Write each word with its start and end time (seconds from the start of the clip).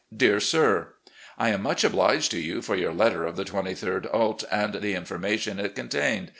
"Dear 0.17 0.39
Sir: 0.39 0.93
I 1.37 1.49
am 1.49 1.61
much 1.61 1.83
obliged 1.83 2.31
to 2.31 2.39
you 2.39 2.63
for 2.63 2.75
your 2.75 2.91
letter 2.91 3.23
of 3.23 3.35
the 3.35 3.45
23d 3.45 4.11
ult. 4.11 4.43
and 4.51 4.73
the 4.73 4.95
information 4.95 5.59
it 5.59 5.75
contained. 5.75 6.29